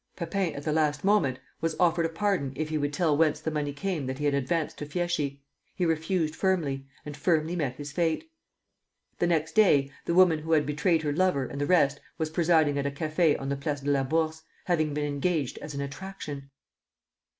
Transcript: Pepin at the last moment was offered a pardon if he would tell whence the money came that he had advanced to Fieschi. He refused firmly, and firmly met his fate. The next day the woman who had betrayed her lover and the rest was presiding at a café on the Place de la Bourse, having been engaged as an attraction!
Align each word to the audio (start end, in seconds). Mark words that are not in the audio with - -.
Pepin 0.15 0.55
at 0.55 0.63
the 0.63 0.71
last 0.73 1.03
moment 1.03 1.37
was 1.61 1.75
offered 1.79 2.07
a 2.07 2.09
pardon 2.09 2.53
if 2.55 2.69
he 2.69 2.77
would 2.79 2.91
tell 2.91 3.15
whence 3.15 3.39
the 3.39 3.51
money 3.51 3.71
came 3.71 4.07
that 4.07 4.17
he 4.17 4.25
had 4.25 4.33
advanced 4.33 4.79
to 4.79 4.85
Fieschi. 4.87 5.43
He 5.75 5.85
refused 5.85 6.35
firmly, 6.35 6.87
and 7.05 7.15
firmly 7.15 7.55
met 7.55 7.75
his 7.75 7.91
fate. 7.91 8.27
The 9.19 9.27
next 9.27 9.51
day 9.53 9.91
the 10.05 10.15
woman 10.15 10.39
who 10.39 10.53
had 10.53 10.65
betrayed 10.65 11.03
her 11.03 11.13
lover 11.13 11.45
and 11.45 11.61
the 11.61 11.67
rest 11.67 12.01
was 12.17 12.31
presiding 12.31 12.79
at 12.79 12.87
a 12.87 12.89
café 12.89 13.39
on 13.39 13.49
the 13.49 13.55
Place 13.55 13.81
de 13.81 13.91
la 13.91 14.03
Bourse, 14.03 14.41
having 14.65 14.95
been 14.95 15.05
engaged 15.05 15.59
as 15.59 15.75
an 15.75 15.81
attraction! 15.81 16.49